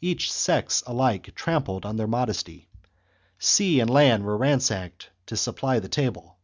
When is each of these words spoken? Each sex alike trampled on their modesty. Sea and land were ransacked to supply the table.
Each 0.00 0.30
sex 0.32 0.84
alike 0.86 1.34
trampled 1.34 1.84
on 1.84 1.96
their 1.96 2.06
modesty. 2.06 2.68
Sea 3.40 3.80
and 3.80 3.90
land 3.90 4.22
were 4.22 4.36
ransacked 4.38 5.10
to 5.26 5.36
supply 5.36 5.80
the 5.80 5.88
table. 5.88 6.38